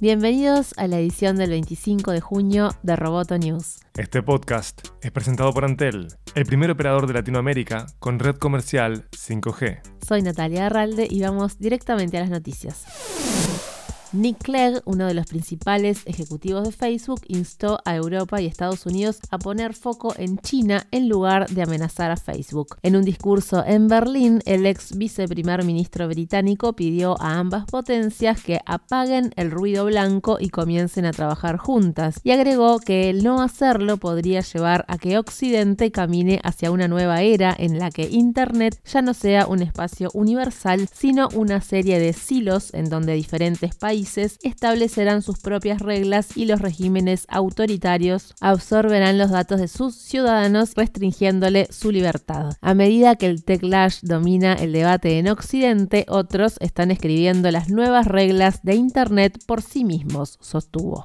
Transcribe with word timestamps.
Bienvenidos 0.00 0.74
a 0.76 0.86
la 0.86 1.00
edición 1.00 1.34
del 1.34 1.50
25 1.50 2.12
de 2.12 2.20
junio 2.20 2.70
de 2.84 2.94
Roboto 2.94 3.36
News. 3.36 3.80
Este 3.96 4.22
podcast 4.22 4.90
es 5.02 5.10
presentado 5.10 5.52
por 5.52 5.64
Antel, 5.64 6.06
el 6.36 6.46
primer 6.46 6.70
operador 6.70 7.08
de 7.08 7.14
Latinoamérica 7.14 7.86
con 7.98 8.20
red 8.20 8.36
comercial 8.36 9.08
5G. 9.10 9.80
Soy 10.06 10.22
Natalia 10.22 10.66
Arralde 10.66 11.08
y 11.10 11.20
vamos 11.22 11.58
directamente 11.58 12.16
a 12.16 12.20
las 12.20 12.30
noticias. 12.30 12.84
Nick 14.12 14.38
Clegg, 14.42 14.80
uno 14.86 15.06
de 15.06 15.12
los 15.12 15.26
principales 15.26 16.00
ejecutivos 16.06 16.64
de 16.64 16.72
Facebook, 16.72 17.20
instó 17.28 17.78
a 17.84 17.94
Europa 17.94 18.40
y 18.40 18.46
Estados 18.46 18.86
Unidos 18.86 19.18
a 19.30 19.38
poner 19.38 19.74
foco 19.74 20.14
en 20.16 20.38
China 20.38 20.86
en 20.90 21.10
lugar 21.10 21.48
de 21.50 21.62
amenazar 21.62 22.10
a 22.10 22.16
Facebook. 22.16 22.76
En 22.82 22.96
un 22.96 23.04
discurso 23.04 23.62
en 23.66 23.86
Berlín, 23.86 24.40
el 24.46 24.64
ex 24.64 24.96
viceprimer 24.96 25.62
ministro 25.62 26.08
británico 26.08 26.72
pidió 26.72 27.20
a 27.20 27.38
ambas 27.38 27.66
potencias 27.66 28.42
que 28.42 28.60
apaguen 28.64 29.32
el 29.36 29.50
ruido 29.50 29.84
blanco 29.84 30.38
y 30.40 30.48
comiencen 30.48 31.04
a 31.04 31.12
trabajar 31.12 31.58
juntas, 31.58 32.20
y 32.24 32.30
agregó 32.30 32.78
que 32.78 33.10
el 33.10 33.22
no 33.22 33.42
hacerlo 33.42 33.98
podría 33.98 34.40
llevar 34.40 34.86
a 34.88 34.96
que 34.96 35.18
Occidente 35.18 35.92
camine 35.92 36.40
hacia 36.44 36.70
una 36.70 36.88
nueva 36.88 37.20
era 37.20 37.54
en 37.58 37.78
la 37.78 37.90
que 37.90 38.08
Internet 38.08 38.80
ya 38.90 39.02
no 39.02 39.12
sea 39.12 39.46
un 39.46 39.60
espacio 39.60 40.10
universal, 40.14 40.88
sino 40.90 41.28
una 41.34 41.60
serie 41.60 41.98
de 41.98 42.14
silos 42.14 42.72
en 42.72 42.88
donde 42.88 43.12
diferentes 43.12 43.74
países 43.74 43.97
establecerán 44.42 45.22
sus 45.22 45.38
propias 45.38 45.80
reglas 45.80 46.36
y 46.36 46.44
los 46.44 46.60
regímenes 46.60 47.26
autoritarios 47.28 48.34
absorberán 48.40 49.18
los 49.18 49.30
datos 49.30 49.60
de 49.60 49.68
sus 49.68 49.94
ciudadanos 49.94 50.74
restringiéndole 50.74 51.68
su 51.70 51.90
libertad. 51.90 52.54
A 52.60 52.74
medida 52.74 53.16
que 53.16 53.26
el 53.26 53.44
techlash 53.44 54.00
domina 54.02 54.54
el 54.54 54.72
debate 54.72 55.18
en 55.18 55.28
Occidente, 55.28 56.06
otros 56.08 56.56
están 56.60 56.90
escribiendo 56.90 57.50
las 57.50 57.68
nuevas 57.70 58.06
reglas 58.06 58.60
de 58.62 58.74
Internet 58.74 59.38
por 59.46 59.62
sí 59.62 59.84
mismos, 59.84 60.38
sostuvo. 60.40 61.04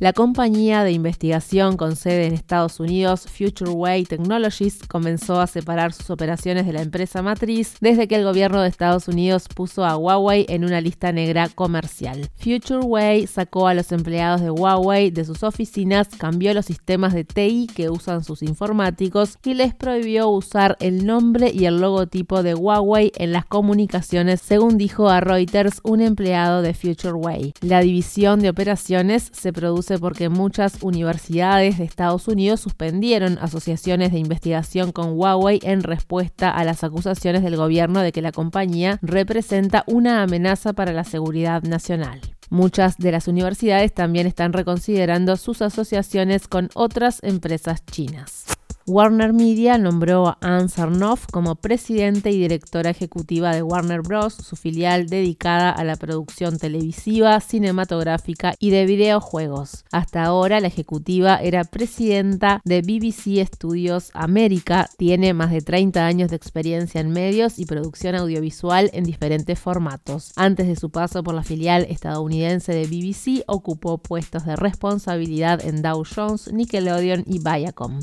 La 0.00 0.14
compañía 0.14 0.82
de 0.82 0.92
investigación 0.92 1.76
con 1.76 1.94
sede 1.94 2.24
en 2.24 2.32
Estados 2.32 2.80
Unidos, 2.80 3.26
FutureWay 3.26 4.04
Technologies, 4.04 4.78
comenzó 4.88 5.42
a 5.42 5.46
separar 5.46 5.92
sus 5.92 6.08
operaciones 6.08 6.64
de 6.64 6.72
la 6.72 6.80
empresa 6.80 7.20
matriz 7.20 7.74
desde 7.82 8.08
que 8.08 8.14
el 8.14 8.24
gobierno 8.24 8.62
de 8.62 8.70
Estados 8.70 9.08
Unidos 9.08 9.46
puso 9.54 9.84
a 9.84 9.98
Huawei 9.98 10.46
en 10.48 10.64
una 10.64 10.80
lista 10.80 11.12
negra 11.12 11.50
comercial. 11.50 12.30
FutureWay 12.36 13.26
sacó 13.26 13.68
a 13.68 13.74
los 13.74 13.92
empleados 13.92 14.40
de 14.40 14.50
Huawei 14.50 15.10
de 15.10 15.26
sus 15.26 15.42
oficinas, 15.42 16.08
cambió 16.16 16.54
los 16.54 16.64
sistemas 16.64 17.12
de 17.12 17.24
TI 17.24 17.66
que 17.66 17.90
usan 17.90 18.24
sus 18.24 18.42
informáticos 18.42 19.36
y 19.44 19.52
les 19.52 19.74
prohibió 19.74 20.30
usar 20.30 20.78
el 20.80 21.04
nombre 21.04 21.52
y 21.52 21.66
el 21.66 21.78
logotipo 21.78 22.42
de 22.42 22.54
Huawei 22.54 23.12
en 23.16 23.32
las 23.32 23.44
comunicaciones, 23.44 24.40
según 24.40 24.78
dijo 24.78 25.10
a 25.10 25.20
Reuters 25.20 25.82
un 25.84 26.00
empleado 26.00 26.62
de 26.62 26.72
FutureWay. 26.72 27.52
La 27.60 27.80
división 27.80 28.40
de 28.40 28.48
operaciones 28.48 29.30
se 29.34 29.52
produce 29.52 29.89
porque 29.98 30.28
muchas 30.28 30.82
universidades 30.82 31.78
de 31.78 31.84
Estados 31.84 32.28
Unidos 32.28 32.60
suspendieron 32.60 33.38
asociaciones 33.40 34.12
de 34.12 34.18
investigación 34.18 34.92
con 34.92 35.18
Huawei 35.18 35.60
en 35.62 35.82
respuesta 35.82 36.50
a 36.50 36.64
las 36.64 36.84
acusaciones 36.84 37.42
del 37.42 37.56
gobierno 37.56 38.00
de 38.00 38.12
que 38.12 38.22
la 38.22 38.32
compañía 38.32 38.98
representa 39.02 39.84
una 39.86 40.22
amenaza 40.22 40.72
para 40.72 40.92
la 40.92 41.04
seguridad 41.04 41.62
nacional. 41.62 42.20
Muchas 42.50 42.98
de 42.98 43.12
las 43.12 43.28
universidades 43.28 43.94
también 43.94 44.26
están 44.26 44.52
reconsiderando 44.52 45.36
sus 45.36 45.62
asociaciones 45.62 46.48
con 46.48 46.68
otras 46.74 47.20
empresas 47.22 47.84
chinas. 47.86 48.59
Warner 48.86 49.34
Media 49.34 49.76
nombró 49.76 50.28
a 50.28 50.38
Anne 50.40 50.68
Sarnoff 50.68 51.26
como 51.30 51.54
presidente 51.54 52.30
y 52.30 52.38
directora 52.38 52.90
ejecutiva 52.90 53.54
de 53.54 53.62
Warner 53.62 54.00
Bros., 54.00 54.34
su 54.34 54.56
filial 54.56 55.06
dedicada 55.06 55.70
a 55.70 55.84
la 55.84 55.96
producción 55.96 56.58
televisiva, 56.58 57.38
cinematográfica 57.40 58.54
y 58.58 58.70
de 58.70 58.86
videojuegos. 58.86 59.84
Hasta 59.92 60.24
ahora 60.24 60.60
la 60.60 60.68
ejecutiva 60.68 61.36
era 61.36 61.64
presidenta 61.64 62.62
de 62.64 62.80
BBC 62.80 63.46
Studios 63.46 64.10
América, 64.14 64.88
tiene 64.96 65.34
más 65.34 65.50
de 65.50 65.60
30 65.60 66.06
años 66.06 66.30
de 66.30 66.36
experiencia 66.36 67.00
en 67.00 67.10
medios 67.10 67.58
y 67.58 67.66
producción 67.66 68.14
audiovisual 68.14 68.90
en 68.94 69.04
diferentes 69.04 69.58
formatos. 69.58 70.32
Antes 70.36 70.66
de 70.66 70.76
su 70.76 70.90
paso 70.90 71.22
por 71.22 71.34
la 71.34 71.42
filial 71.42 71.86
estadounidense 71.88 72.72
de 72.72 72.86
BBC, 72.86 73.44
ocupó 73.46 73.98
puestos 73.98 74.46
de 74.46 74.56
responsabilidad 74.56 75.64
en 75.64 75.82
Dow 75.82 76.02
Jones, 76.04 76.50
Nickelodeon 76.52 77.24
y 77.26 77.40
Viacom. 77.40 78.00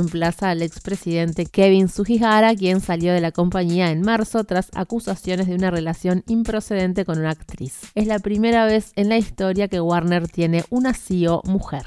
Reemplaza 0.00 0.50
al 0.50 0.62
expresidente 0.62 1.44
Kevin 1.44 1.88
Sugihara, 1.88 2.54
quien 2.54 2.80
salió 2.80 3.12
de 3.12 3.20
la 3.20 3.32
compañía 3.32 3.90
en 3.90 4.00
marzo 4.00 4.44
tras 4.44 4.70
acusaciones 4.74 5.46
de 5.46 5.54
una 5.54 5.70
relación 5.70 6.24
improcedente 6.26 7.04
con 7.04 7.18
una 7.18 7.30
actriz. 7.30 7.80
Es 7.94 8.06
la 8.06 8.18
primera 8.18 8.64
vez 8.64 8.92
en 8.96 9.10
la 9.10 9.18
historia 9.18 9.68
que 9.68 9.80
Warner 9.80 10.26
tiene 10.26 10.64
una 10.70 10.94
CEO 10.94 11.42
mujer. 11.44 11.84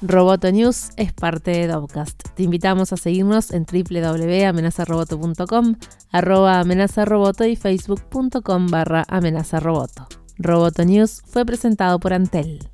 Roboto 0.00 0.50
News 0.50 0.90
es 0.96 1.12
parte 1.12 1.50
de 1.50 1.66
Dovcast. 1.66 2.22
Te 2.34 2.44
invitamos 2.44 2.92
a 2.92 2.96
seguirnos 2.96 3.50
en 3.50 3.64
www.amenazaroboto.com, 3.64 5.74
arroba 6.10 6.60
amenazaroboto 6.60 7.44
y 7.44 7.56
facebook.com 7.56 8.68
barra 8.68 9.04
amenazaroboto. 9.08 10.06
Roboto 10.38 10.84
News 10.84 11.22
fue 11.26 11.44
presentado 11.44 11.98
por 11.98 12.12
Antel. 12.12 12.70